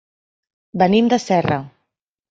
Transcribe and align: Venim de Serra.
Venim 0.83 1.13
de 1.15 1.23
Serra. 1.27 1.63